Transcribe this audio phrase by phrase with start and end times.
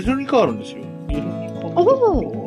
[0.00, 0.82] ゲルニカあるんですよ。
[1.08, 2.46] ゲルニカ見たこと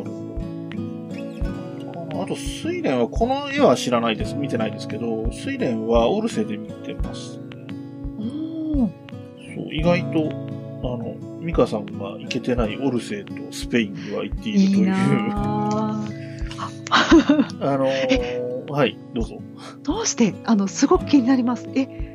[2.22, 4.36] あと、睡蓮は、この絵は知らないです。
[4.36, 7.36] 見てないですけど、睡蓮はオルセで見てます。
[7.36, 7.42] そ
[9.64, 10.30] う、意外と、
[10.84, 14.86] あの、ミカさんが行けてないオルセとスペインには行っているという。
[14.86, 16.06] いいあ
[17.78, 19.42] のーはい、どうぞ。
[19.84, 21.68] どうしてあのすごく気になります。
[21.76, 22.09] え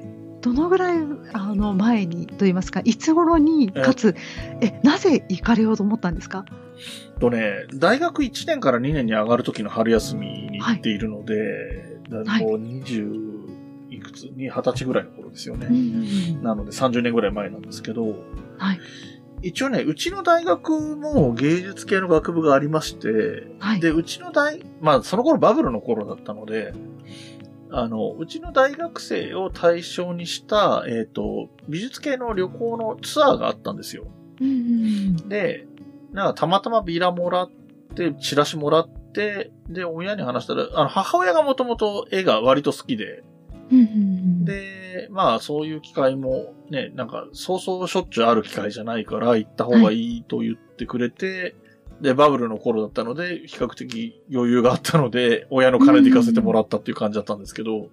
[0.44, 0.98] どのぐらい
[1.32, 4.14] あの前にと言いますかいつ頃にえかつ
[4.60, 6.44] えなぜ行かれようと思ったんですか？
[7.18, 15.68] とね、大学1年から2年に上がる時の春休みに行っているので、だはいもう20いくつに20歳ぐらいの頃ですよね。
[16.42, 18.04] なので30年ぐらい前なんですけど、
[18.58, 18.80] はい。
[19.42, 23.80] 一応ね、うちの大学も芸術系の学部がありまして、はい。
[23.80, 26.72] で、うちの大、まあ、その頃バブルの頃だったので、
[27.76, 34.06] あの、うちの大学生を対象にした、えっ、と、美術系の旅行のツアーがあったんですよ。
[34.40, 35.66] うんうんで、
[36.12, 37.50] なんかたまたまビラもらっ
[37.94, 43.24] て、チラシもらって、で、親に話したら、あの、母親がもともと絵が割と好きで、
[43.70, 44.44] うんうんうん。
[44.44, 51.56] で、まあそういう機会もね、なんかそうそうしょっちゅうある機会じゃないから行った方がいいと言ってくれて、
[52.00, 57.88] で、バブルの頃だったので、比較的余裕があったので、親の金で行かせてもらったっていう感じだったんですけど、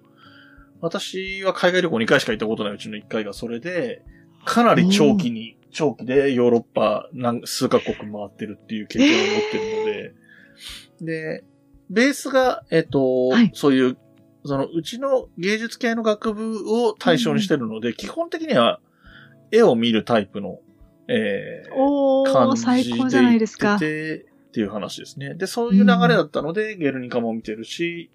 [0.80, 4.02] 私は海外旅行2回しか行ったことないうちの1回がそれで、
[4.44, 10.14] かなり長期に、長期でヨーロッパ何数カ国回ってるっていう経験を持ってるので、
[11.00, 11.44] で、
[11.90, 13.50] ベースが、えっ、と、はい。
[13.54, 13.98] そういう、
[14.44, 18.80] その、うちの芸術系の学部を対象にしてるので、基本的には
[19.50, 20.58] 絵を見るタイプの、
[21.14, 23.78] えーお感ーじで最高じゃないですか行っ。
[23.78, 25.34] ていう話ですね。
[25.34, 28.10] で、そういう流れだったので、ゲルニカも見てるし、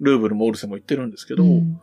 [0.00, 1.80] ルーブルもオルセも行ってるんですけど、うん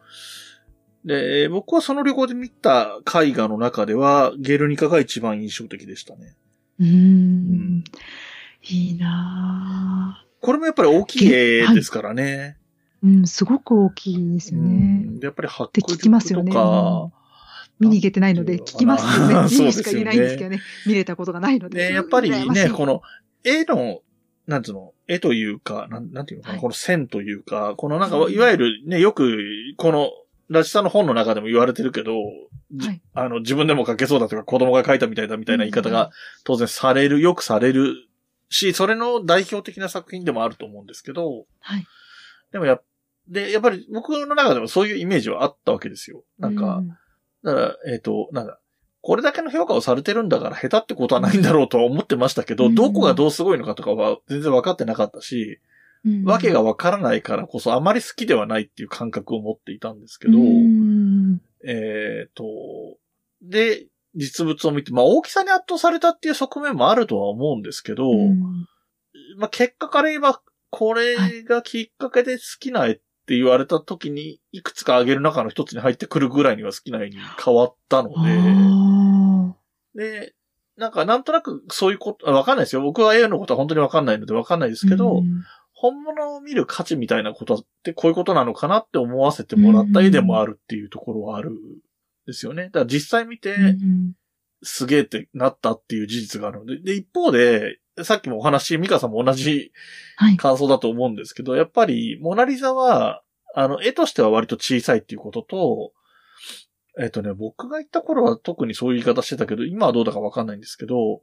[1.05, 6.35] で、僕はその旅行で見た絵画の中では、ゲルニカが一番印象的でしたね。
[6.79, 7.83] うーうんん
[8.63, 12.57] いいなこれもやっぱり大きい絵ですからね。
[13.03, 15.19] ぁうん、すごく大きいですようね。
[15.21, 17.22] やっぱり迫って聞きますよね力とか、
[17.79, 19.35] 見に行けてないので聞きますよね。
[19.35, 20.61] あー字にしか言えないんですけどね。
[20.85, 21.89] 見れたことがないので。
[21.89, 23.01] ね、やっぱりね、この
[23.43, 24.01] 絵の、
[24.47, 29.37] なんつうの、絵というか、なんなんていうのかな、はいこの線というか、このなんか、うんいわゆるね、よく、
[29.77, 30.09] この、
[30.49, 32.13] ラジさんの本の中でも言われてるけど、
[32.73, 36.11] じはいあの、自分でも書けそうだとか、子供が書いたみたいだみたいな言い方が
[36.43, 37.95] 当然される、よくされる
[38.49, 41.85] し、それの代表的な作品でもあると思うんですけど、はい。
[42.51, 42.83] でもやっ、
[43.27, 46.23] で、やっぱり僕の中でもそういうイメージはあったわけですよ。
[46.37, 46.85] なんか、う
[47.43, 48.59] だから、えっ、と、なんだ、
[49.01, 52.75] これだけの評価をされてるんだから下手ってことはないんだろうとは思ってましたけど、うん。
[52.75, 55.59] どこがどうすごいのかとかは全然分かってなかったし、
[56.05, 56.23] うん。
[56.23, 61.41] わけが分からないからこそあまり好きではないっていう感覚を持っていたんですけど、うん。
[61.65, 62.45] えっ、と、
[63.41, 68.39] で、実物を見て、まあ大きさに圧倒されたっていう側面もあるとは思うんですけど、うん。
[69.37, 79.55] まあ結果から言えば、これがきっかけで好きな絵って言われた時に、いくつか挙げる中の一つに入ってくるぐらいには好きな絵に変わったので、あ
[79.95, 80.33] で、
[80.77, 82.81] なんかなんとなくそういうこと、あわかんないですよ。
[82.81, 85.43] 僕は絵のことは本当にわかんないのでわかんないですーけど、うん。
[85.73, 91.55] 本物を見る価値みたいなことってこういうことなのかなって思わせてもらった絵でもあるっていうところはあるん
[92.25, 92.65] ですよね。
[92.65, 94.13] だから実際見て、うん。
[94.63, 99.71] すげえってなったっていう事実があるので、で、一方で、さっきもお話、ミカさんも同じ
[100.15, 100.37] はい。
[100.37, 103.21] 感想だと思うんですけど、やっぱり、モナリザは、
[103.55, 105.93] あの、絵としては割と小さいっていうことと、
[106.99, 111.21] えっ、とね、僕が行った頃は特にそういう言い方してたけど、今はどうだかわかんないんですけど、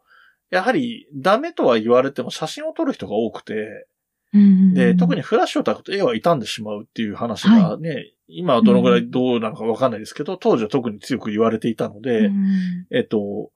[0.51, 3.87] やはり、ダメとは言われても写真を撮る人が多くて、
[4.75, 12.87] で、特にフラッシュを焚くと絵は傷んでしまうっていう話がね、今はどのぐらいどうなのかわかんないですけど、当時は特に強く言われていたので、うん。
[12.93, 13.51] えっと、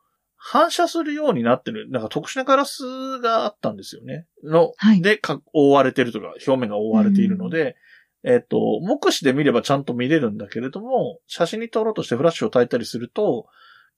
[0.47, 4.27] 反射するようになってる、なんか特殊なガラスがあったんですよね。
[4.45, 5.01] の、はい。
[5.01, 7.77] で、か覆われてるとか、表面が覆われているので、
[8.25, 13.47] えっと、目視で見ればちゃんと見れるんだけれども、写真に撮ろうとしてフラッシュを焚いたりすると、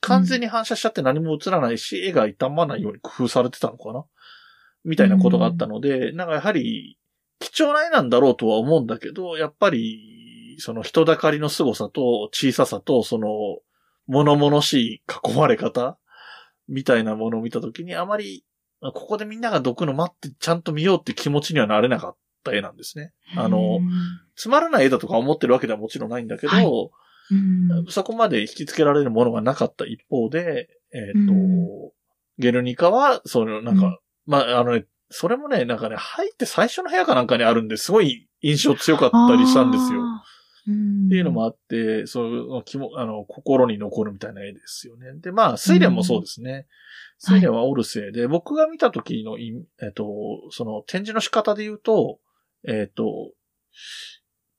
[0.00, 4.04] 完全に反射しちゃって何も映らないし、絵が傷まないように工夫されてたのかな？
[4.84, 6.96] みたいなことがあったので、なんかやはり、
[7.40, 13.28] 貴重な絵なんだろうとは思うんだけど、やっぱり、その人だかりの凄さと小ささと、その、
[14.06, 15.02] 物々しい
[15.32, 15.99] 囲まれ方
[16.68, 18.44] みたいなものを見たときに、あまり、
[18.80, 23.12] ここでみんながどくの待ってちゃんと見ようって気持ちにはなれなかった絵なんですね。
[23.36, 23.80] あの、
[24.34, 26.66] つまらない絵だとか思ってるわけではもちろんないんだけど、はい。
[27.30, 27.86] うん。
[27.88, 31.66] そこまで引きつけられるものがなかった一方で、えっ、と、うん。
[32.38, 33.98] ゲルニカは、その、なんか、うん。
[34.26, 40.02] まあ、あのね、それもね、なんかね、入って最初の部屋かなんかにあるんで、すごい印象強かったりしたんですよ。
[40.70, 45.12] っていうのもあって、そういう気も、あの、心に残るみたいな絵ですよね。
[45.20, 46.66] で、まあ、睡蓮もそうですね。
[47.22, 50.04] 睡蓮はオルセイで、僕が見た時のい、えっと、
[50.50, 52.18] その展示の仕方で言うと、
[52.66, 53.32] えっと、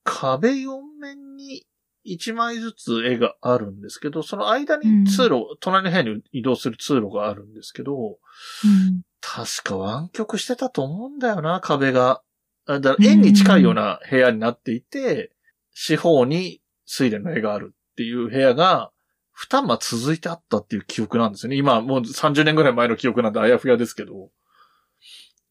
[0.04, 1.66] 壁4面に
[2.06, 12.22] 1枚ずつ絵があるんですけど、その間に通路、隣の部屋に移動する通路があるんですけど、うん確か湾曲してたと思うんだよな、壁が。
[12.66, 15.32] あだから円に近いような部屋になっていて、
[15.80, 16.60] 四方に
[16.92, 18.92] 睡蓮の絵があるっていう部屋が、
[19.32, 21.56] 二間続いてあったっていう記憶なんですよね。
[21.56, 24.32] 今もう30年ぐらい前の記憶なんであやふやですけど。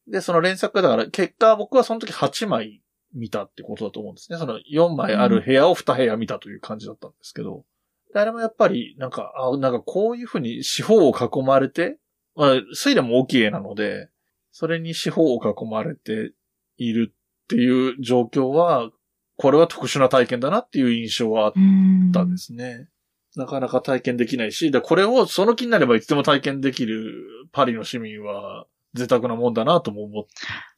[0.09, 2.83] で、その連作だから、結果僕はその時8枚
[3.15, 4.39] 見たってことだと思うんですね。
[4.39, 7.65] その4枚ある部屋を2部屋見たという感じだったんですけど。
[8.13, 11.99] であれもやっぱり、なんか、あ、なんかこういうふうに四方を囲まれて、
[12.35, 14.09] まあ、水蓮も大きい絵なので、
[14.51, 16.33] それに四方を囲まれて
[16.79, 18.91] いるっていう状況は、
[19.37, 22.89] これは特殊な体験だなっていう印象はあっうんたんですね。
[23.37, 30.25] なかなか体験できないし、でこれをその気になればいつでも体験できるパリの市民は贅沢なもんだなとも思っ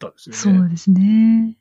[0.01, 0.59] たんですよね。
[0.59, 1.57] そうですね。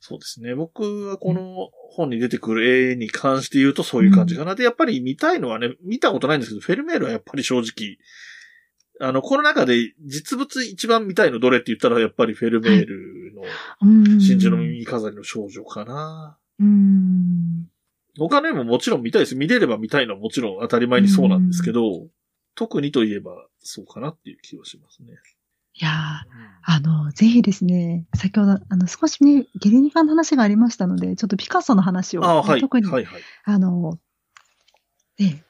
[0.00, 0.54] そうですね。
[0.54, 4.54] 僕はこの本に出てくる絵に関して言うとそういう感じかな。
[4.54, 7.98] で、やっぱり見たいのはね、見たことないんですけど、フェルメールはやっぱり正直、
[9.00, 13.42] あの、この中で実物一番見たいのどれって言ったらやっぱりフェルメールの
[13.82, 16.38] うん真珠の耳飾りの少女かな。
[16.58, 17.68] うん。
[18.18, 19.36] 他の絵ももちろん見たいです。
[19.36, 22.08] 見れれば見たいのはもちろん当たり前にそうなんですけど、
[22.56, 25.12] 特にといえばそうかなっていう気はしますね。
[25.80, 25.92] いやー
[26.64, 32.60] あの、ぜひですね、先ほど、あの、少しね、ゲルニカの話がありましたので、ちょっとピカソの話を、ああ、はい。
[32.60, 33.22] 特に、はいはい。
[33.44, 33.98] あの、
[35.18, 35.44] ね、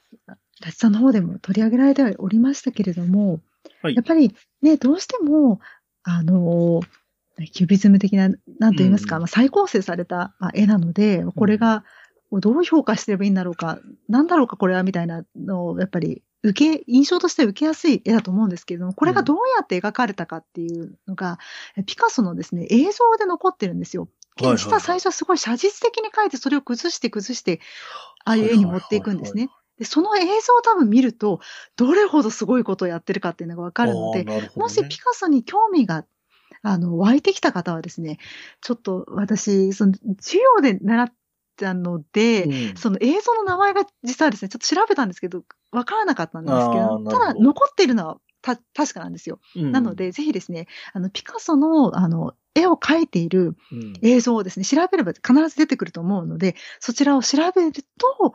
[0.61, 3.41] ラチさんの方でも取り上げられておりましたけれども、
[3.81, 3.95] はい。
[3.95, 5.59] やっぱりね、どうしても、
[6.03, 6.81] あの、
[7.53, 8.29] キュビズム的な、
[8.59, 9.21] なんと言いますか、うん。
[9.21, 11.83] まあ、再構成されたまあ絵なので、これが
[12.31, 21.39] どう評価してればいいんだろうか、なんだろうか、これは、みたいなのを、やっぱり、受け、印象として受けやすい絵だと思うんですけれども、これがどうやって描かれたかっていうのが、
[21.85, 24.09] ピカソのですね、映像で残ってるんですよ。
[24.37, 27.59] 実は最初はすごい写実的に描いて、それを崩して崩して、
[28.23, 29.49] ああいう絵に持っていくんですね。
[29.79, 31.39] で、その映像を多分見ると、
[31.75, 34.51] どれほどすごいことをやってるかっていうのがわかるので、ね。
[34.55, 36.05] もしピカソに興味が、
[36.61, 38.19] あの、湧いてきた方はですね、
[38.61, 41.13] ちょっと私、その、授業で習っ
[41.55, 42.75] たので、うん。
[42.75, 47.11] その映像の名前が実はですね、ちょっと調べたんですけど、わからなかったんですけど、ど。
[47.11, 49.39] ただ残っているのはた確かなんですよ。
[49.55, 49.71] うん。
[49.71, 53.93] なので、ぜひですね、あの、ピカソの、あの、絵を描いているうん。
[54.01, 58.33] 映像をですね、調べれば必ず出てくると思うので、そちらを調べると、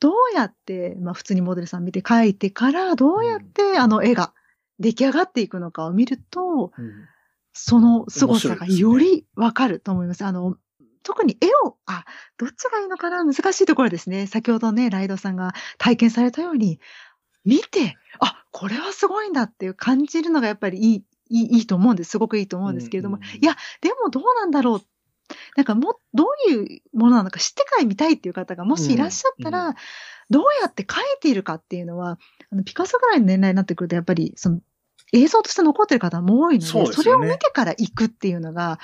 [0.00, 4.32] どうやって、まあ普通にモデルさん見て描いてから、どうやってあの絵が
[4.78, 7.08] 出来上がっていくのかを見ると、うん
[7.52, 10.24] その凄さがよりわかると思います。
[10.24, 10.56] あの、
[11.02, 12.04] 特に絵を、あ、
[12.38, 13.24] どっちがいいのかな？
[13.24, 14.28] 難しいところですね。
[14.28, 16.78] 先ほどね、ライドさんが体験されたように、
[17.44, 22.10] 見て、あ、これはすごいんだっていう感じるのがやっぱりいい、いいいいと思うんです。
[22.10, 23.16] すごくいいと思うんですけれども。
[23.16, 24.80] うんうんうんいや、でもどうなんだろう。
[25.56, 29.74] なんかも、どういうものなのか知ってから見たいっていう方がもしいらっしゃったら、うん。
[30.30, 32.18] どうやって描いているかっていうのは、
[32.52, 34.60] あのピカソぐらいの年代になってくると、やっぱり、その、
[35.12, 37.04] 映像として残ってる方も多いので、そうでね。
[37.04, 38.78] れを見てから行くっていうのが、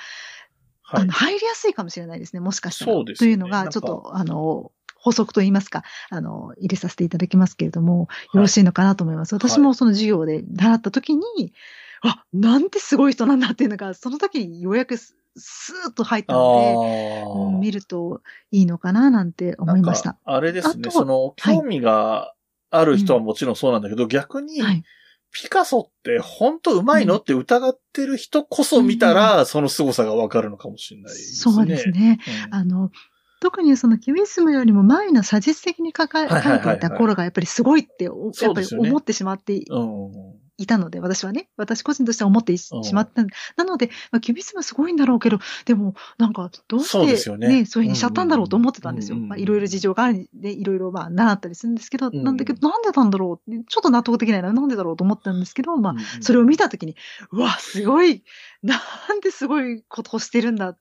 [0.81, 1.01] はい。
[1.03, 2.93] あの、入りやすいかもしれないですね、もしかしたら。
[2.93, 3.37] そうですよね。
[3.37, 9.33] というのが、ちょっと、あの、補足といいますか、あの、入れさせていただきますけれども、よろしいのかなと思います。
[9.35, 11.53] 私もその授業で習った時に、
[12.01, 22.33] あ、なんてすごい人なんだっていうのが、その時にようやくススーッと入ったあので、見るといいのかななんて思いましたあれですね、その、はい興味が
[22.69, 24.83] ある人はもちろんそうなんだけど、逆に、はい。
[25.31, 31.53] ピカソって本当うまいのって疑ってる人こそ見たら、その凄さがわかるのかもしれないですね。
[31.53, 32.19] そうですね。
[32.49, 32.55] うん。
[32.55, 32.91] あの、
[33.39, 40.46] 特にそのキュビスムよりも前の写実的に描かはいていた頃がやっぱりすごいって、おやっぱり思ってしまっていうん。
[40.57, 43.23] いたので、私はね、私個人としては思ってしまった。
[43.55, 46.91] なので、まあ、キュビスムすごいんだろうけど、でも、なんか、どうし
[47.23, 49.17] て、ねね、そういうふうにしちゃったんだろうと思ってたんですよ。
[49.17, 56.95] うんうんうんまあ、いろいろ事情があるんで、いろいろ、まあ、習ったりするんですけど、うんなんだけど、なんでなんだろうちょっと納得できないな、なんでだろうと思ったんですけど、まあ、うんそれを見たときに、
[57.31, 58.23] うわ、すごい、
[58.63, 58.75] な
[59.13, 60.77] んですごいことをしてるんだ。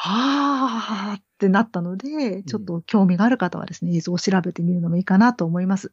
[0.00, 5.92] はあってなったので、ちょっと興味がある方はですね、映像を調べてみるのもいいかなと思います。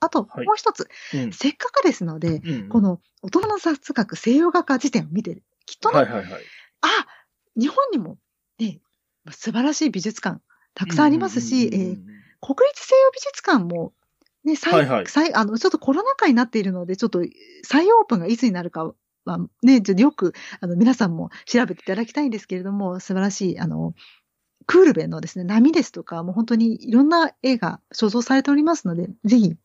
[0.00, 1.32] あと、はいもう一つ、うん。
[1.32, 5.42] せっかくですので、うんこの大人の雑学西洋画家辞典を見てる。
[5.66, 6.42] きっとね、はいはいはい。
[6.82, 6.88] あ、
[7.56, 8.18] 日本にも
[8.58, 8.80] ね、
[9.30, 10.40] 素晴らしい美術館
[10.74, 13.92] たくさんありますし、うんうんうんうんえー国立西洋美術館も、
[14.44, 17.22] ね、再、はいはい再あの、ちょっとコロナ禍になっているので、ちょっと
[17.64, 18.92] 再オープンがいつになるか
[19.24, 23.94] は、ね、ちょっとよく、あの、皆さんも調べていただきたいんですけれども、素晴らしい、あの、
[24.66, 29.56] クールベンのですね、波ですとか、もう本当にいろんな絵が所蔵されておりますので、ぜひ、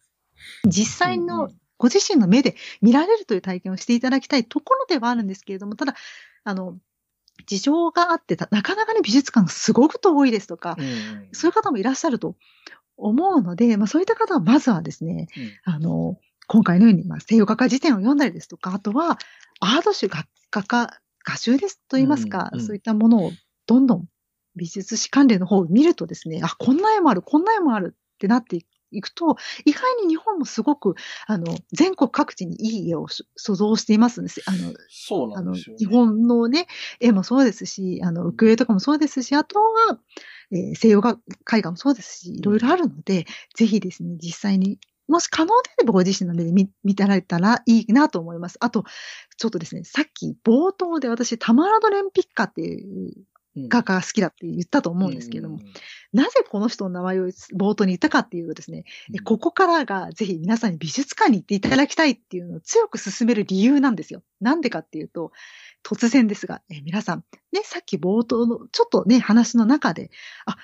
[0.65, 1.57] 実際うんうのん。
[1.77, 5.95] ご自身の目で見られるという体験をしていただきたいところではあるんですけれども、ただ、
[6.45, 6.77] あの、
[7.45, 12.35] 事情があってた、なかなかね、美術館がすごく遠いですとか、うんうんそういう方もいらっしゃると
[12.95, 15.27] 思うので、まあそういった方はまずはですね、
[15.63, 19.17] あの、今回のように、まあ西洋画家辞典を読んだりですとか、あとは、
[19.59, 22.65] アート集画画家、画集ですと言いますか、うんうん。
[22.65, 23.31] そういったものを
[23.65, 24.05] どんどん
[24.55, 28.67] 美術史関連の方を見るとですね、あ、こんな絵もある、こんな絵もあるってなっていく
[29.01, 30.95] と、意外に日本もすごく、
[31.27, 34.41] あの、全国各地にいい絵を所所蔵していますんです。
[34.45, 35.79] あの、そうなんですよ、ね。
[35.79, 36.67] 日本のね、
[36.99, 39.99] 絵もそうですし、あの、浮世絵とかもそうですし、あとは、
[40.51, 41.17] えー西洋画
[41.51, 48.57] 絵画もそうですし、いろいろあるので、ぜひですね、実際に、もし可能であればご自身の目で見見てられたらいいなと思います。
[48.61, 48.83] あと、
[49.37, 53.23] ちょっとですね、さっき冒頭で私、タマラド・レンピッカっていううん
[53.55, 55.73] 画家が好きだって言ったと思うんですけれども、うんうん
[56.13, 57.25] なぜこの人の名前を
[57.57, 64.21] 冒頭に言ったかっていうとですね、えここからがぜひ皆さんに美術館に行っていただきたいっていうのを強く進める理由なんですよ。
[64.39, 65.31] なんでかっていうと、
[65.83, 70.11] 突然ですが、え皆さん、ね、さっき冒頭のちょっとね、話の中で、
[70.45, 70.55] あ、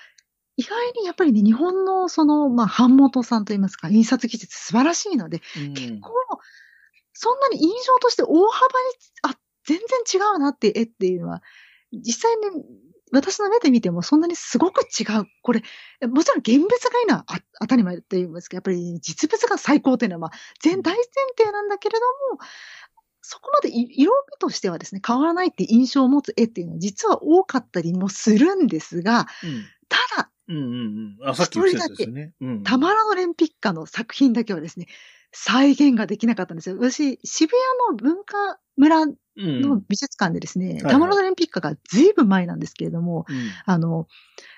[0.55, 5.73] 意外にやっぱりね、日本のその、まあ、版元さんといいますか、印刷技術素晴らしいので、うん。
[5.73, 6.11] 結構、
[7.13, 8.73] そんなに印象として大幅に、
[9.23, 11.41] あ、全然違うなって絵っていうのは、
[11.91, 12.63] 実際に
[13.11, 15.25] 私の目で見てもそんなにすごく違う。
[15.41, 15.63] これ、
[16.07, 20.31] もちろん現物がいいのはあ当たり前と言いますけど、やっぱり実物が最高というのは、まあ、
[20.61, 21.03] 全大前
[21.37, 22.05] 提なんだけれど
[22.35, 22.39] も、
[23.21, 29.27] そこまでい色味としてはですね、変わらないって印象を持つ絵っていうのは実は多かったりもするんですが、
[29.87, 31.29] ただ、うんうんうん。
[31.29, 32.33] あ、さっき言ったやつですよね。
[32.41, 34.87] うんタマラノレンピッカの作品だけはですね、
[35.31, 36.77] 再現ができなかったんですよ。
[36.79, 39.61] 私、渋谷の文化村うん。
[39.61, 43.51] の美術館でですね、はいタマラノレンピッカがずいぶん前なんですけれども、うん。
[43.65, 44.07] あの、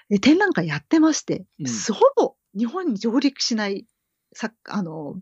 [0.09, 1.65] え展覧会やってまして、うん。
[1.93, 3.85] ほぼ日本に上陸しない、
[4.33, 5.21] さ、あの、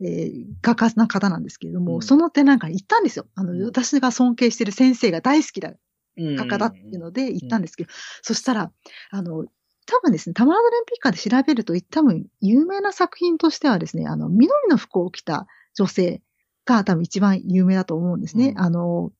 [0.00, 2.02] えー画家な方なんですけれども、うん。
[2.02, 3.26] その展覧会に行ったんですよ。
[3.34, 3.64] あの、うん。
[3.64, 5.72] 私が尊敬している先生が大好きだ
[6.16, 6.36] うん。
[6.36, 7.90] 画家だっていうので行ったんですけど、
[8.22, 8.72] そしたら、
[9.10, 9.44] あの、
[9.88, 16.22] 多分ですね、タマラドレンピッカで調べると、多分有名な作品としてはですね、あの、緑の服を着た女性
[16.66, 18.50] が多分一番有名だと思うんですね。
[18.50, 19.12] うんあの、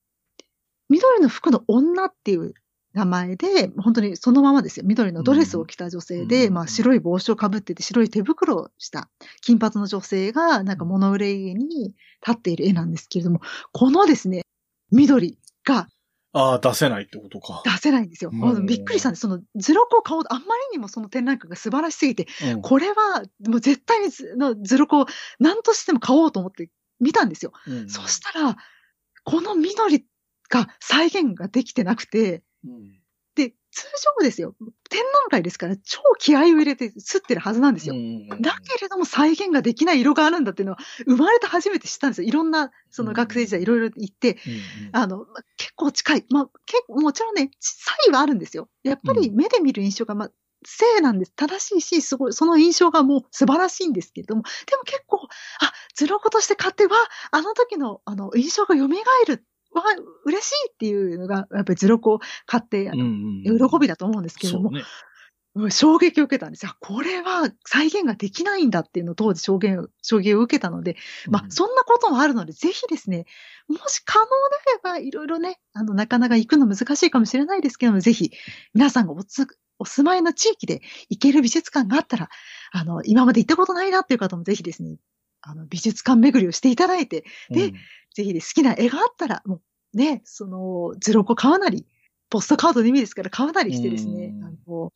[0.91, 2.53] 緑の服の女っていう
[2.93, 4.85] 名前で、本当にそのままですよ。
[4.87, 9.09] 緑のドレスを着た女性で、うんまあ白い帽子をかぶってて白い手袋をした
[9.41, 11.95] 金髪の女性がなんか物憂いに
[12.27, 13.41] 立っている絵なんですけれども、
[13.73, 14.43] このですね、
[14.91, 15.89] 緑が
[16.33, 17.63] ああ、出せないってことか。
[17.65, 18.31] 出せないんですよ。
[18.67, 19.21] びっくりしたんです。
[19.21, 25.07] その図録を買おうと、あんまりにもその展覧会が素晴らしすぎて、うんこれはもう絶対に図の図録を
[25.39, 26.71] 何としても買おうと思って
[27.01, 27.53] 見たんですよ。
[27.67, 28.57] うんそしたら、
[29.25, 30.05] この緑
[30.51, 32.98] が再現ができてなくて、うんで、
[33.79, 33.85] 通
[34.19, 34.57] 常ですよ。
[34.91, 37.95] 展覧会ですから超気合を入れて吸ってるはずなんですよ。
[37.95, 42.29] うんだけれども再現ができない色があるんだっていうのは生まれて初めて知ったんですよ。
[42.29, 46.25] いろんな、その学生時代いろいろ行って、うんあの、まあ結構近い。
[46.31, 48.69] まあ、結構、もちろんね、差異はあるんですよ。
[48.83, 50.31] やっぱり目で見る印象が、まあ、
[50.65, 51.33] 正なんです。
[51.37, 55.21] 正しいし、すごい、その印象がもう素晴らしいんですけれども、でも結構、
[55.61, 56.97] あ、図録として買っては、
[57.31, 59.45] あの時の、あの、印象が蘇る。
[59.79, 59.85] わ、
[60.25, 64.81] 嬉しいっていうのが、やっぱり図録を買って、うんうん喜びだと思うんですけれども、ね。
[64.81, 64.85] うん
[65.71, 66.77] 衝撃を受けたんですよ。
[66.79, 70.97] これは再現ができないんだっていうのを当時衝撃を衝撃を受けたので、
[71.29, 73.25] まあ、そんなこともあるので、ぜひですね、
[73.67, 74.31] もし可能で
[74.85, 78.31] あれば、いろいろね、あの、なかなか行くの難しいかもしれないですけども、ぜひ、
[78.73, 79.49] 皆さんがおつ、
[79.81, 82.29] お住まいの地域で行ける美術館があったら、
[82.71, 84.99] あの、今まで行ったことないなっていう方もぜひですね、
[85.41, 87.75] あの、美術館巡りをしていただいて、でうん
[88.15, 89.63] ぜひね、好きな絵があったら、もう、
[89.95, 91.87] ね、その、図録を買わなり、
[92.31, 94.93] ポストカードの意味ですから買わなりしてですねう、んあの、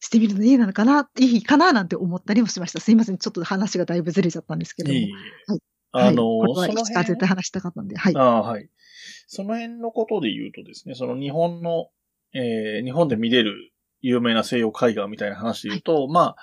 [0.00, 2.80] してみるのいいなのかな、いいかななんて思ったりもしました。
[2.80, 3.18] すいません。
[3.18, 4.98] ちょっと話がだいぶずれちゃったんですけども。
[4.98, 5.12] いい
[5.46, 5.60] はい
[5.90, 8.16] あの、はい、これは絶辺対話したかったんで、はい。
[8.16, 8.68] ああ、はい。
[9.26, 11.88] その辺のことで言うとですね、その日本の、
[12.34, 16.36] えー日本で見れる有名な西洋絵画みたいな話で言うと、ま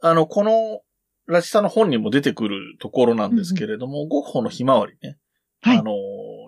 [0.00, 0.82] あ、あの、この、
[1.26, 5.18] ラチさんの本にも出てくるところなんですけれども、ゴッホのひまわりね。
[5.60, 5.92] はいあの、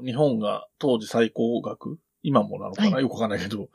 [0.05, 1.99] 日本が当時最高額？
[2.23, 3.03] 今もなのかな、はい。
[3.03, 3.69] よくわかんないけど、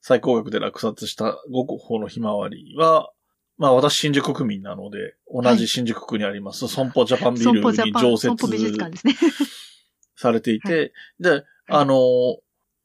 [0.00, 3.10] 最高額で落札したゴッホのひまわりは、
[3.58, 8.34] まあ私新宿区民なので、同じ新宿区にあります、損保ジャパンビルに常設。
[10.16, 11.96] されていて、で、あの、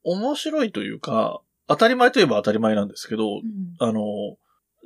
[0.04, 3.42] 面白いというか、当たり前といえば当たり前なんですけど、うん
[3.78, 4.02] あの、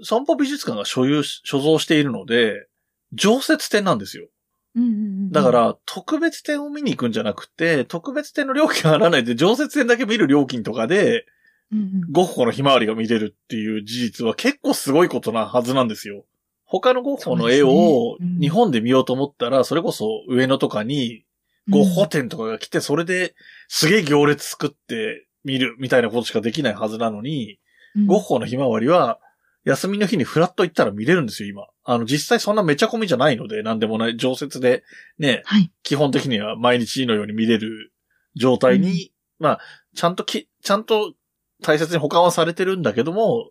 [0.02, 2.66] 損保美術館が所有し、所蔵しているので、
[3.12, 4.28] 常設展なんですよ。
[4.76, 4.92] うんうんう
[5.28, 11.26] んだか、ら、特別展を見に行くんじゃなくて、特別展の料金が払わないで、常設展だけ見る料金とかで、
[11.72, 12.12] うんうん。
[12.12, 16.24] ゴッホのひまわりが見れるっていう事実は結構すごいことなはずなんですよ。
[16.64, 21.24] 他のゴッホの絵を日本で見ようと思ったら、それこそ上野とかに
[21.68, 23.34] ゴッホ展とかが来て、それで
[23.68, 27.58] すげえ行列作って見るみたいなことしかできないはずなのに、
[27.96, 28.06] うん。
[28.06, 29.18] ゴッホのひまわりは、
[29.64, 31.66] 休みの日にフラッと行ったら見れるんですよ、今。
[31.84, 34.82] あの、実際そんなめちゃ込みじゃないので、なんでもない、常設で、
[35.18, 35.70] ね、はい。
[35.82, 37.92] 基本的には毎日のように見れる
[38.36, 39.60] 状態に、まあ、
[39.94, 41.14] ちゃんとき、ちゃんと
[41.62, 43.50] 大切に保管はされてるんだけども、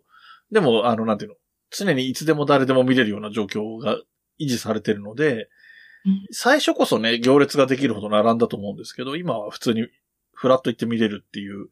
[0.50, 1.36] でも、あの、なんていうの、
[1.70, 3.96] 常にいつでも誰でも見れるような状況が
[4.40, 5.34] 維持されてるので、
[6.06, 9.86] うん最初こそね、行列ができるほど並んだと思うんですけど、今は普通に
[10.32, 11.68] フラッと行って見れるっていう、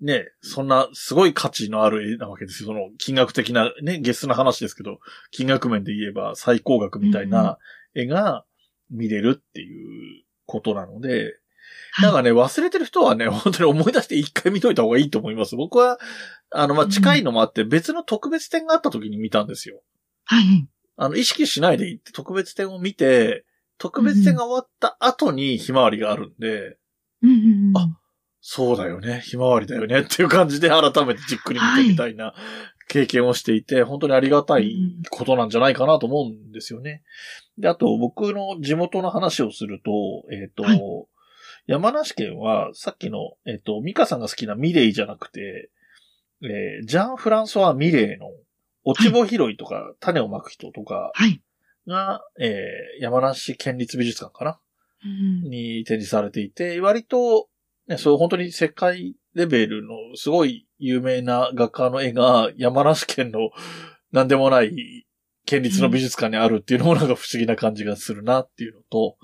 [0.00, 2.68] ね、そんなすごい価値のある絵なわけですよ。
[2.68, 4.98] その金額的な、ね、ゲスな話ですけど、
[5.30, 7.58] 金額面で言えば最高額みたいな
[7.94, 8.44] 絵が
[8.90, 11.34] 見れるっていうことなので、はい
[12.02, 15.56] なんかね、忘れてる人はね、本当に思い出して一回見といた方がいいと思います。
[15.56, 15.98] 僕は、
[16.50, 19.82] あの、まあ、近いのもあって、別の特別展があった時に見たんですよ。
[20.24, 20.68] はい。
[20.96, 23.44] あの、意識しないで行って特別展を見て、
[23.78, 26.76] 特別展が終わった後にひまわりがあるんで、
[27.22, 27.36] うんうん
[27.68, 27.88] うんあ
[28.40, 30.00] そうだよね、ひまわりだよね。
[30.00, 32.34] っていう感じで改めてじっくり見てみたいな
[32.88, 34.74] 経験をしていて、本当にありがたい
[35.10, 37.02] ことなんじゃないかなと思うんですよね。
[37.58, 39.90] で、あと僕の地元の話をすると、
[40.32, 40.80] えっ、と、はい。
[41.66, 45.70] 山梨県はさっきの、えっ、と、ミカさんが好きなミレイじゃなくて、
[46.42, 48.30] えージャン・フランソワ・ミレイの
[48.84, 51.42] 落ち穂拾いとか、種をまく人とかはい。
[51.86, 54.58] が、えー山梨県立美術館かな？
[55.04, 55.42] うん。
[55.50, 57.49] に展示されていて、割と、
[57.90, 63.50] ね、そう本当に世界レベルのすごい有名な画家の絵が山梨県の
[64.12, 65.06] 何でもない
[65.44, 69.16] 県立の美術館にあるっていうのもなんか不思議な感じがするなっていうのと、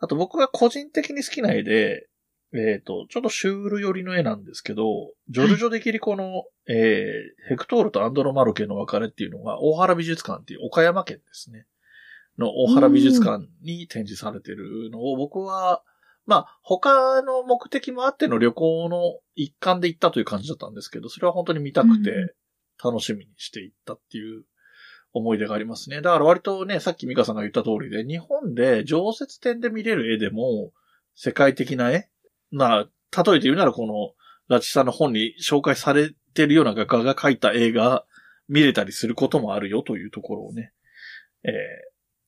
[0.00, 2.08] あと僕が個人的に好きな絵で、
[2.52, 4.84] えっ、と、ちょっとシュール寄りの絵なんですけど、
[5.28, 11.66] ジョルジョ・デ・キリコの、えーヘクトールとアンドロ・マルケの別れっていうのが、大原美術館っていう岡山県ですね。
[12.38, 15.82] の大原美術館に展示されてるのを僕は、
[16.26, 22.34] まあ、他の目的もあっての旅行の一環で行ったという感じだったんですけど、それは本当に見たくうんて、
[22.82, 24.44] 楽しみにして行ったっていう
[25.12, 26.00] 思い出がありますね。
[26.00, 30.72] だから割とね、さっきミカさんが言った通りで、日本で常設展で見れる絵でも、
[31.14, 32.10] 世界的な絵
[32.50, 34.12] まあ、例えて言うならこの、
[34.48, 38.04] ラチさんの本に紹介されてるような画家が描いた絵が
[38.48, 40.72] 見れたりすることもあるよというところをね、
[41.44, 41.52] えー、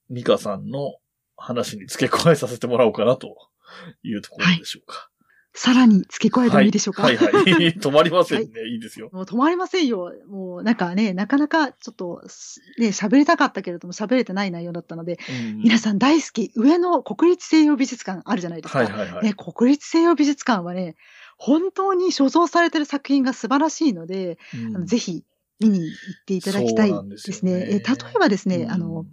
[0.09, 0.95] ミカさんの
[1.37, 3.37] 話に付け加えさせてもらおうかなと
[4.03, 5.11] いうところでしょうか。
[5.59, 7.03] さらに付け加えてもいいでしょうか？
[7.05, 7.45] はい、はい、はい。
[7.81, 8.67] 止まりませんね。
[8.71, 9.09] いいですよ。
[9.13, 10.13] もう止まりませんよ。
[10.29, 12.21] もうなんかね、なかなかちょっと
[12.79, 18.81] ね、喋りたかったけれども喋れてない内容だったので、うん皆さん大好き、上野国立西洋美術館あるじゃないですか。
[18.81, 19.25] はいはいはい。
[19.25, 20.95] ね、国立西洋美術館はね、
[21.39, 24.39] 本当に所蔵されてる作品が素晴らしいので、
[24.75, 25.25] うんぜひ
[25.59, 27.67] 見に行っていただきたいでですすよねね。
[27.71, 27.81] え例
[28.15, 29.07] えばですね、うんあの、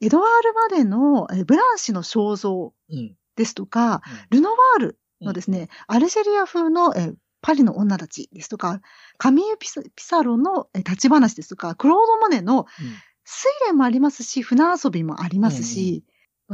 [0.00, 8.80] エドワール・マデのえブランシュの肖像うんですとか、ルノワールのですね、アルジェリア風のえパリの女たちですとか、
[9.18, 16.04] カミーユ・ピサピサロのえ立ち話ですとか、クロード・モネの睡蓮もありますし、船遊びもありますし、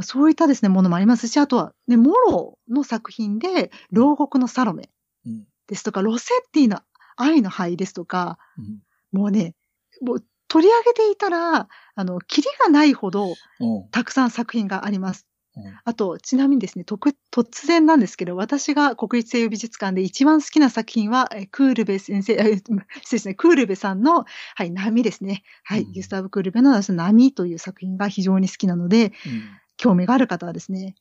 [0.01, 4.89] そういったですね、ものもありますし、あとは、ね、モロの作品で、牢獄のサロメ
[5.25, 5.45] うん。
[5.67, 6.79] ですとか、ロセッティの
[7.17, 8.79] 愛の灰ですとか、うん。
[9.11, 9.53] もうね、
[10.01, 13.89] もう取り上げていたら、あの、キリがないほどうん。
[13.91, 15.27] たくさん作品があります。
[15.55, 25.43] うんあと、ちなみにですね、とく突然なんですけど、私が国立西洋美術館で一番好きな作品は、えクールベ先生、 え失礼ですね、クールベさんの、はい、波ですね。
[25.63, 29.43] はい、うんギュスタブ・クールベの波という作品が非常に好きなので、うん
[29.77, 30.95] 興味がある方はですね、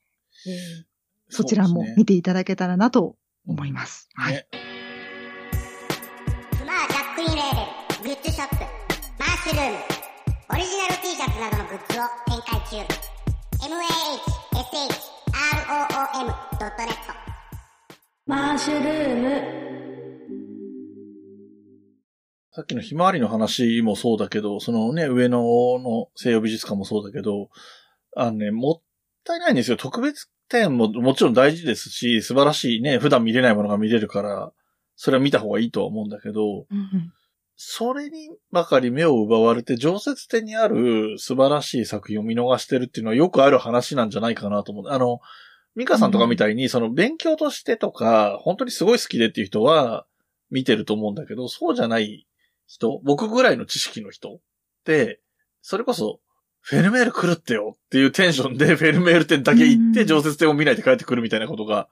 [0.47, 0.91] えー
[1.33, 3.15] そちらも見ていただけたらなと
[3.47, 4.09] 思います。
[4.15, 4.35] はい。
[4.35, 4.47] ね。
[6.53, 8.57] スマージャックインレーベルグッズショップ
[9.17, 9.77] マッシュルーム
[10.53, 13.01] オリジナル T シャツなどのグッズを展開中
[14.71, 14.87] mahshroom.net
[18.25, 19.31] マッシュルーム。
[22.53, 27.49] さっきのひまわりの話もそうだけど、そのね、上野の西洋美術館もそうだけど、
[28.15, 28.83] あのね、もっ
[29.25, 29.77] たいないんですよ。
[29.77, 34.53] 特別展ももちろん大事ですし、素晴らしいね、普段見れないものが見れるから、
[34.95, 36.67] それは見た方がいいとは思うんだけど、
[37.63, 44.89] それにばかり目を奪われて、常設展にある素晴らしい作品を見逃してるっていうのはよくある話なんじゃないかなと思う。
[44.89, 45.21] あの、
[45.75, 50.07] ミカさんとかみたいに、その勉強としてとか、本当にすごい好きでっていう人は
[50.51, 52.27] 見てると思うんだけど、そうじゃない
[52.67, 54.41] 人、僕ぐらいの知識の人っ
[54.87, 55.21] て、
[55.61, 56.19] それこそ、
[56.61, 61.91] フェルメール来るってよっていうテンションで フェルメール展だけ行ってうん常設展を見ないで帰ってくるみたいなことが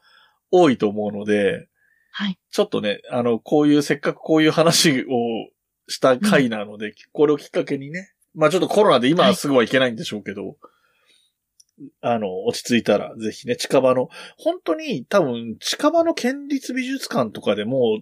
[0.51, 1.69] 多いと思うので、
[2.11, 2.39] はい。
[2.51, 5.51] ちょっとね、あの、こういう、せっかくこういう話を
[5.89, 10.57] した回なので、これをきっかけにね、まあちょっとコロナで今はすぐはいけないんでしょうけど、
[12.01, 18.01] あの、落ち着いたら、ぜひね、近場の、本当に多分、近場の県立美術館とかでも、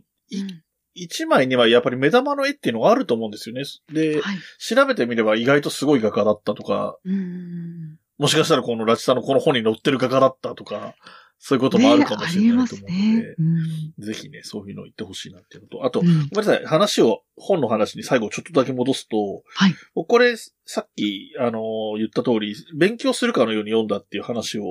[0.94, 3.64] 一枚にはやっぱり目玉の絵っていうのがあると思うんですよね。
[3.92, 4.38] で、はい。
[4.58, 7.98] 調べてみれば意外とすごい画家だったとか、うん。
[8.18, 10.94] もしかしたらこのラチさんのこの本に載ってる画家だったとか、
[11.38, 13.34] そういうこともあるかもしれないと思うので、ねね。
[13.38, 13.42] う
[14.00, 14.04] ん。
[14.04, 16.06] ぜひね、そういうの言ってほしいなっていうのと、あと、うん。
[16.06, 19.74] ごめんなさい、話を、本の話に最後ちょっとだけ戻すと、はい。
[19.94, 24.64] 僕これ、さっき、あのー言った通り、勉強するかのように読んだっていう話を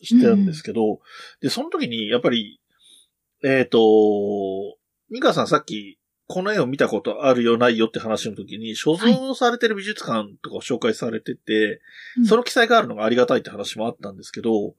[0.00, 1.00] してるんですけど、
[1.40, 2.60] で、その時に、やっぱり、
[3.44, 3.78] えっ、と、
[5.10, 11.80] ミカさんさっき、この絵を見たことあるよないよって話の時に、所蔵されてる美術館とかを紹介されてて、
[12.16, 12.26] うん。
[12.26, 14.74] その記載があるのがありがたいって話もあったんですけど、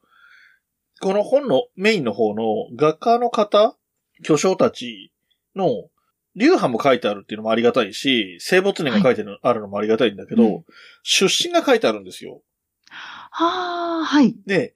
[1.04, 2.44] この本のメインの方の
[2.78, 3.76] 画家の方、
[4.24, 5.12] 巨匠たち
[5.54, 5.90] の
[6.38, 10.64] 流派も書いてあるっていうのもありがたいし、生没年が書いてあるのもありがたいんだけど、うん
[11.04, 12.42] 出身が書いてあるんですよ。
[12.90, 14.34] はあ、はい。
[14.48, 14.76] で、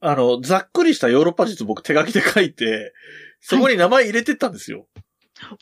[0.00, 2.94] あの、ざっくりしたヨーロッパ術僕手書きで書いて、
[3.40, 4.86] そこに名前入れてったんですよ。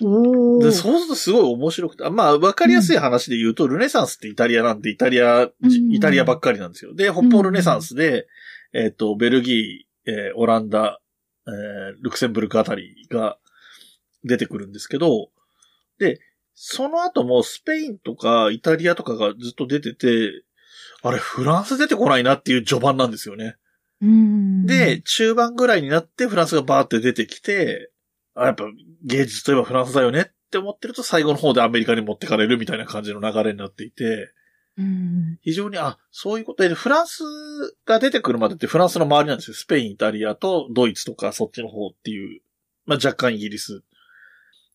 [0.00, 0.62] おー。
[0.62, 6.94] でそうするとすごい面白くて、あまあ、わかりやすい話で言うと、ルネサンスってイタリアなんで、イタリア、うんイタリアばっかりなんですよ。
[6.94, 8.28] で、北方ルネサンスで、
[8.72, 11.00] えっ、と、ベルギー、えーオランダ、
[11.46, 13.38] えールクセンブルクあたりが
[14.24, 15.30] 出てくるんですけど、
[15.98, 16.20] で、
[16.54, 20.42] その後もスペインとかイタリアとかがずっと出てて、
[21.02, 23.56] あれ、フランス出てこないなっていう序盤なんですよね。
[24.02, 27.90] うんで、、中盤ぐらいになってフランスがバーって出てきて、
[28.34, 28.64] あ、やっぱ
[29.04, 34.32] 芸術といえばフランスだよねって思ってると最後の方でアメリカに持ってかれるみたいな感じの流れになっていて、
[34.78, 35.38] うん。
[35.42, 37.22] 非常に、あ、そういうことで、フランス
[37.86, 39.54] が出てくるまでってフランスの周りなんですよ。
[39.54, 42.42] スペイン、イタリアとドイツとかそっちの方っていう、
[42.84, 43.82] まあ若干イギリス。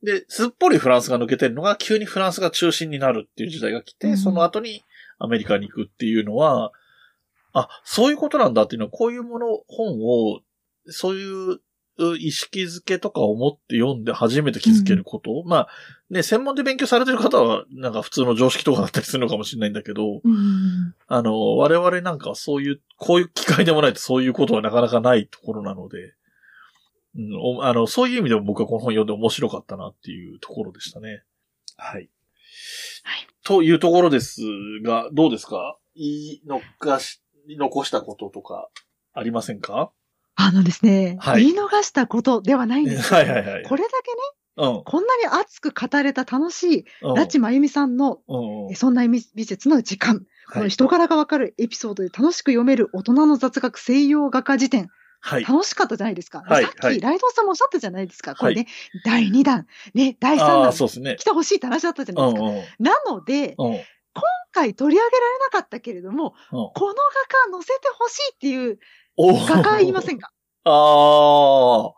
[0.04, 4.84] で、すっぽりフランスが抜けてるのが急にフランスが中心になるっていう時代が来て、うんその後に
[5.20, 6.72] アメリカに行くっていうのは、
[7.54, 10.42] あ、そういうことなんだっていうのは、こういうもの、本を、
[10.88, 11.62] そういうう
[12.18, 15.68] 意識づけとかを持って読んで初めて気づけること、まあ、
[16.10, 20.94] ね、専門で勉強されてる方は、なんか普通の常識とかだったりするのかもしれないんだけど、うん。
[21.08, 26.14] あの、我々なんかそういう、こういう機会でもないとそういうことはなかなかないところなので、
[27.16, 31.24] うん、あの、そういう意味でも僕はこの本読んで面白かったなっていうところでしたね。
[31.78, 32.10] はい。
[33.04, 33.28] はい。
[33.44, 34.42] というところです
[34.84, 37.22] が、どうですか言い残し、
[37.58, 38.70] 残したこととか
[39.14, 39.92] ありませんか
[40.36, 43.63] あのですね、はい言い逃したことではないんですけど はいはいはい。
[43.63, 44.20] これだけね、
[44.58, 44.84] うん。
[44.84, 47.13] こんなに熱く語れた楽しい、うん。
[47.15, 48.76] ラチマユミさんの、うんうん。
[48.76, 50.63] そんな美術の時間、こはい。
[50.63, 54.89] の人柄がわかるエピソードで楽しく読める大人の雑学西洋画家辞典、
[55.20, 55.44] はい。
[55.44, 56.44] 楽しかったじゃないですか。
[56.48, 58.36] はいさっき、はいライドウさんもおっしゃったじゃないですか。
[58.36, 58.67] これね、
[59.06, 61.15] 第2弾、ね、第3ああ、弾、そうですね。
[61.20, 62.50] 来てほしいって話だったじゃないですか。
[62.50, 62.63] うんうん。
[62.80, 63.80] なので、うん。
[64.13, 66.94] 今回取り上げられなかったけれども、うんこの画
[67.48, 68.78] 家載せてほしいっていうお
[69.28, 70.32] 画家言いませんか？
[70.64, 71.94] ああ、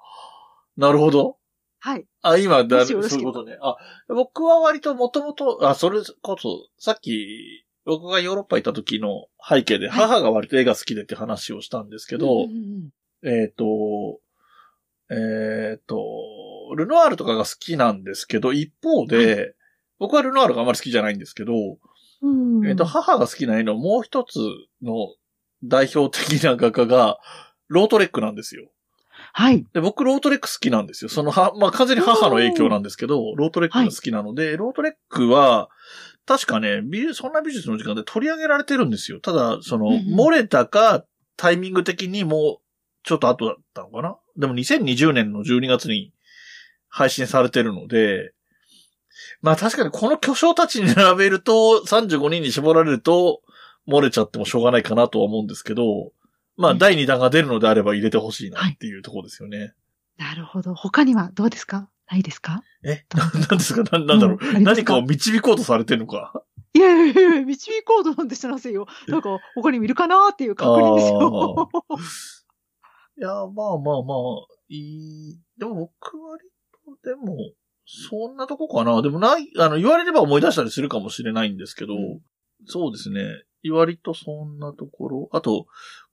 [0.78, 1.38] なるほど。
[1.80, 2.06] はい。
[2.22, 3.58] あ、今だ、そういうことね。
[3.62, 3.76] あ、
[4.08, 10.08] 僕は割ともともと、あ、それこそ、さっき、僕がヨーロッパ行った時の背景で、はい。
[10.08, 12.90] 母が割と絵が好きでって話をしたんですけど、うんうん
[13.26, 14.20] えっ、と、
[15.10, 15.98] えっ、と、
[16.76, 19.56] ルノアールとかが好きなんですけど、一方で、
[20.00, 21.54] 僕はルノアールがあまり好きじゃないんですけど、
[22.66, 24.40] えっ、と、母が好きな絵のもう一つ
[24.82, 25.14] の
[25.63, 27.17] 代表的な画家が、
[27.67, 28.69] ロートレックなんですよ。
[29.32, 29.65] はい。
[29.73, 31.10] で、僕、ロートレック好きなんですよ。
[31.10, 35.69] その、は、まあ、完全に母の影響なんですけど、ロートレックが好きなので、ロートレックは、
[36.26, 39.19] 確かね、美術そんな美術の時間で取り上げられてるんですよ。
[39.19, 41.04] ただ、その、うんうんモネとか、
[41.36, 42.63] タイミング的にもう、
[43.04, 44.17] ちょっと後だったのかな？
[44.38, 46.13] でも2020年の12月に
[46.88, 48.34] 配信されてるので、
[49.41, 53.41] まあ確かにこの巨匠たちに並べると、35人に絞られると、
[53.88, 56.12] 漏れちゃってもしょうがないかなとは思うんですけど、
[56.58, 59.74] まあうん第2弾が出るのであれば入れてほしいなっていうところですよね。
[60.17, 60.76] なるほど。
[60.76, 61.89] 他にはどうですか？
[62.12, 62.62] ないですか？
[62.86, 63.98] え、な なんですか？
[63.98, 66.43] ななんだろう、うん何かを導こうとされてるのか？
[66.76, 68.88] いやいやいや導こうとなんてしてませんよ。
[69.08, 71.69] なんか、他にもいるかなっていう確認ですよ。
[73.19, 73.46] いや、まあ
[73.78, 74.76] まあまあ、い
[75.34, 75.39] い。
[75.58, 76.43] でも僕割
[77.04, 77.38] とでも、
[77.86, 79.00] そんなとこかな。
[79.04, 81.93] でもない、あの、言われれば思い出したりするかもしれないんですけど、
[82.65, 83.22] そうですね。
[83.71, 85.30] 割とそんなところ。
[85.32, 85.67] あと、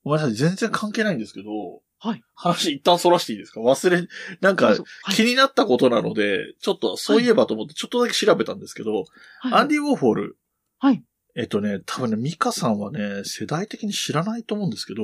[0.05, 2.23] ごめんなさい、全然関係ないんですけど、はい。
[2.35, 3.61] 話一旦そらしていいですか？
[3.61, 4.09] 忘れ、
[4.41, 4.79] なんか、はい。
[5.15, 9.05] 気になったことなので、ちょっとそういえばと思ってちょっとだけ調べたんですけど、
[9.41, 9.53] はい。
[9.53, 10.39] アンディ・ウォーホル、
[10.79, 11.05] はい。
[11.37, 15.03] えっとね、多分ね、ミカさんはね、世代的に知らないと思うんですけど、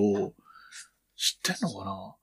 [1.16, 2.14] 知ってんのかな？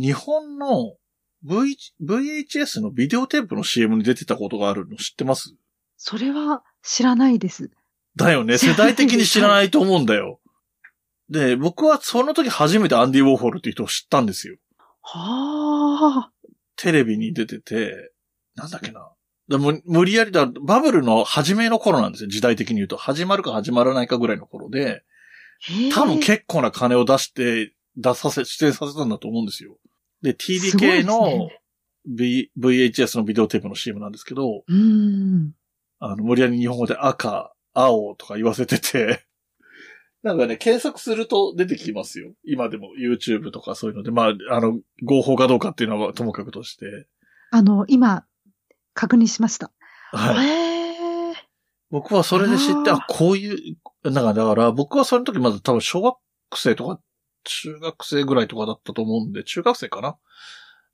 [0.00, 0.94] 日本の
[1.42, 5.56] v、VHS のビデオテープの CM に出てたことがあるの知ってます？
[5.96, 7.72] それは知らないです。
[8.16, 8.58] だよね。
[8.58, 10.40] 世代的に知らないと思うんだよ。
[11.28, 14.56] で、僕はその時初めてアンディ・ウォーホルっていう人を知ったんですよ。
[15.02, 16.32] はあ。
[16.76, 18.12] テレビに出てて、
[18.56, 19.10] なんだっけな。
[19.48, 22.30] でも無理やりだ、バブルの初めの頃なんですよ。
[22.30, 22.96] 時代的に言うと。
[22.96, 25.02] 始まるか始まらないかぐらいの頃で、
[25.92, 29.76] 多分結構な金を出して、出させ、出演させたんだと思うんですよ。
[30.22, 31.60] で、TDK のね
[32.06, 35.52] V、VHS のビデオテープの CM なんですけど、うーん。
[35.98, 39.24] あの、無理やり日本語で赤、青とか言わせてて、
[40.22, 42.34] なんかね、検索すると出てきますよ。
[42.44, 47.06] 今でも YouTube とかそういうので、まあ、あの、合法かどうかっていうのはともかくとして。
[47.50, 48.26] あの、今、
[48.92, 49.72] 確認しました。
[50.12, 50.70] はい。
[51.90, 56.16] 僕はそれで知って、あこういう、なんかだから、僕はその時まだ多分小学
[56.54, 57.00] 生とか、
[57.44, 60.18] 中学生ぐらいとかだったと思うんで、中学生かな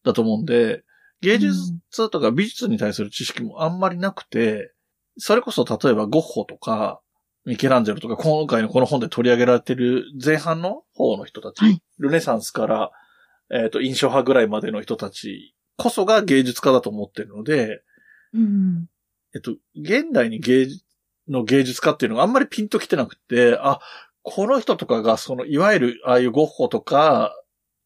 [0.04, 0.84] だと思うんで、
[1.20, 1.72] 芸術
[2.10, 4.72] とか美術に対する知識もあんまりなくて、
[5.18, 7.00] それこそ例えばゴッホとか、
[7.44, 12.90] ミケランジェロとか、今回のこの本で取り上げられてる前半の方の人たち、はいルネサンスから、
[13.50, 17.82] えっ、と、印象派ぐらいまでの人たちこそが芸術家だと思ってるので、
[18.34, 18.86] うん。
[19.34, 20.84] えっと、現代に芸術
[21.28, 23.80] の芸術家っていうのがあんまりピンときてなくて、あ、
[24.22, 27.32] この人とかが、その、いわゆる、ああいうゴッホとか、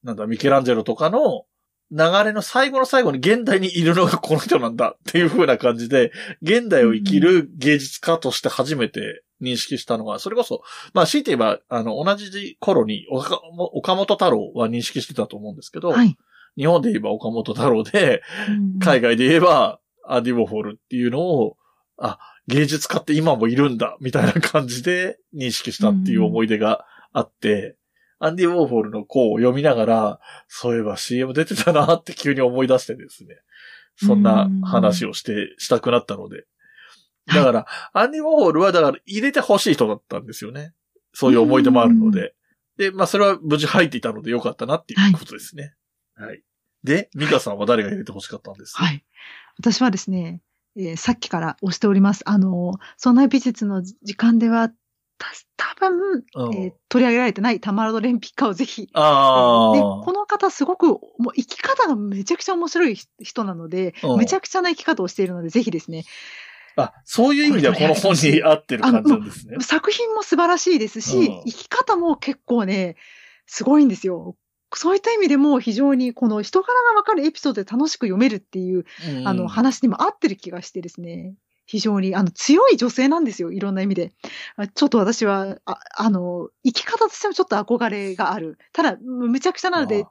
[0.02, 1.44] なんだ、ミケランジェロとかの
[1.92, 10.62] 流れの最後の最後に現代にいるのがこの人なんだっていう風な感じで、現代を生きる芸術家として初めて認識したのは、それこそ、
[10.94, 13.40] まあ、強いて言えば、あの、同じ頃に岡
[13.72, 16.16] 岡本太郎は認識してたと思うんですけど、はい。
[16.56, 21.56] 日本で言えば岡本太郎で、うん海外で言えば、アンディ・ウォーホルっていうのを、
[21.98, 27.76] あ、芸術家って今もいるんだ、みたいな感じで認識したっていう思い出があって、
[28.20, 33.36] アンディ・ウォーホルの項を読みながら、そういえば CM 出てたなって急に思い出してですね。
[33.96, 36.44] そんな話をして、したくなったので。
[37.26, 40.74] だから、アンディ・ウォーホルはだから入れてほしい人だったんですよね。
[41.12, 42.34] そういう思い出もあるので。
[42.76, 45.74] で、まあそれは無事入っていたのでよかったなっていうことですね。
[46.14, 46.42] はい。
[46.84, 48.74] で、ミカさんは誰が入れてほしかったんです？
[48.74, 49.04] かはい。
[49.58, 50.40] 私はですね、
[50.76, 52.22] えーさっきから押しております。
[52.26, 54.74] あの、そんな美術の時間では、た
[55.56, 58.88] 多分、うんえー取り上げられてないタマラドレンピッカをぜひ。
[58.94, 59.74] ああ。
[59.74, 66.04] で、この方すごく、もう生き方がめちゃくちゃ面白い人なので、うんめちゃくちゃな生き方をしているので、ぜひですね、
[66.76, 69.56] あ、そういう意味ではこの本に合ってる感じなんですね。
[69.60, 72.96] 作品も素晴らしいですし、うん生き方も結構ね、
[73.46, 74.36] すごいんですよ。
[74.74, 78.84] そういった意味でも非常にこの人柄がわかるエピソードで楽しく読めるっていう、
[79.18, 81.34] うんあの話にも合ってる気がしてですね。
[81.70, 83.52] 非常にあの強い女性なんですよ。
[83.52, 84.12] いろんな意味で。
[84.56, 88.58] あちょっと私は、ああの、生き方としてもちょっと憧れがある。
[88.72, 90.04] ただ、むちゃくちゃなので、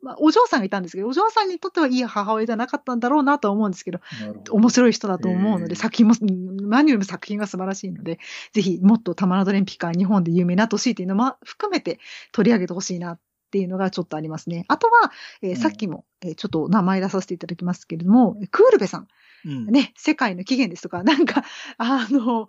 [0.00, 4.00] まあ、お嬢さんがいたんですけど、お嬢さんにとってはいい母親じゃなかったんだろうなとは思うんですけど、
[4.44, 8.18] ど面白い人だと思うので、作品も、うん何よりも作品が素晴らしいので、
[8.54, 12.00] ぜひもっとタマラドレンピカー日本で有名になってほしいというのも含めて
[12.32, 13.18] 取り上げてほしいな
[13.52, 14.64] っていうのがちょっとありますね。
[14.68, 15.12] あとは、
[15.42, 19.08] えーうんさっきも、えーちょっと名前出させていただきますけれども、クールベさん、
[19.44, 21.44] うんね、世界の起源ですとか、 なんか、
[21.76, 22.48] あの、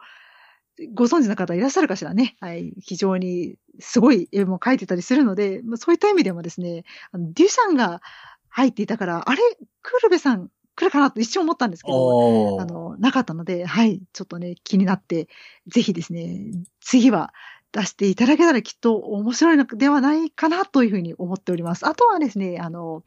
[0.93, 2.37] ご存知の方いらっしゃるかしらね。
[2.39, 2.73] はい。
[2.79, 8.01] 非常にすごい絵も描いてたりするので、まあそういった意味でもですね、あのデュシャンが
[8.47, 9.41] 入っていたから、あれ
[9.81, 15.27] クールベさん来るかなと一瞬思ったんですけど、あの、なかったので、はい、ちょっとね、気になって、
[15.67, 17.33] ぜひですね、次は
[17.73, 21.85] 出していただけたらきっと面白いのではないかなというふうに思っております。
[21.87, 23.03] あとはですね、あの、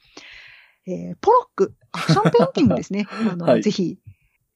[0.86, 3.06] えーポロック、アクションペインティングですね。
[3.30, 3.98] あの、はいぜひ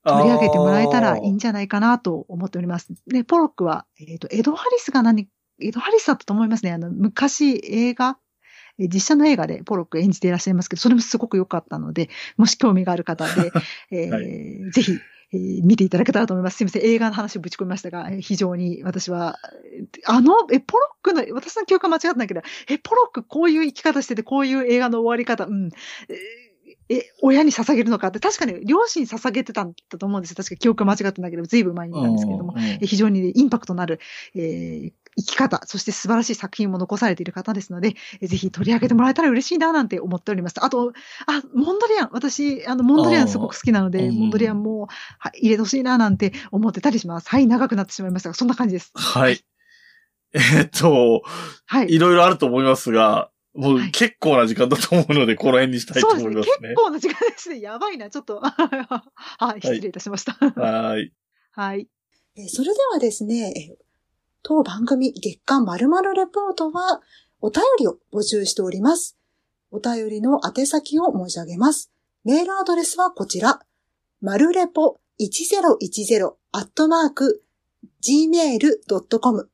[0.05, 2.89] 取り上げてもらえたらいいんじゃないかなと思っております。
[3.07, 5.29] で、ポロックは、えっ、と、エド・ハリスが何、
[5.61, 6.73] エド・ハリスだったと思いますね。
[6.73, 8.19] あの、昔映画、
[8.79, 13.53] えー実写の映画でポロック演じていらっしゃいますけど、それもすごく良かったので、もし興味がある方で、
[13.93, 14.99] えーはぜひ、
[15.33, 16.57] えー見ていただけたらと思います。
[16.59, 16.83] すみません。
[16.85, 19.39] 映画の話をぶち込みましたが、えー非常に私は、
[19.75, 25.71] えーあの、え、ポロックの、私の記憶は間違ってないけど、え、ポロックこういう生き方してて、こういう映画の終わり方、うん。
[26.89, 30.37] え親に捧げるのかって、確かに両親に捧げてたんだと思うんですよ。
[30.37, 32.55] 確か記憶が間違ってないけど、ずいぶん前になんですけれども。
[32.57, 34.01] うんうんえ非常にね、インパクトのある、
[34.35, 40.65] えー生き方、そして素晴らしい作品も残されている方ですので、えぜひ取り上げてもらえたら嬉しいななんて思っております。
[40.65, 40.93] あと、
[41.27, 47.29] あ、モンドリアン、私、あの、モンドリアンすごく好きなので、うんモンドリアンも、はい、入れてほしいななんて思ってたりします。
[47.29, 48.93] はい、長くなってしまいましたが、そんな感じです。
[48.95, 49.45] はい。
[50.33, 51.23] えーっと、
[51.67, 51.93] はい。
[51.93, 56.29] いろいろあると思いますが、もうはい結構な時間だと思うので、この辺にしたいとそうですね。
[56.29, 56.75] 思いますね結。
[56.77, 57.61] 構な時間ですね。
[57.61, 58.09] やばいな。
[58.11, 58.41] ちょっと。
[58.47, 60.33] はい、失礼いたしました。
[60.35, 61.13] はーい。
[61.53, 61.89] はい。
[62.37, 63.90] えーそれではですね、えー
[64.43, 67.01] 当番組月間〇〇レポートは
[67.41, 69.17] お便りを募集しております。
[69.71, 71.93] お便りの宛先を申し上げます。
[72.25, 73.61] メールアドレスはこちら。
[74.21, 77.45] まるれぽ1010アットマーク
[78.03, 79.51] gmail.com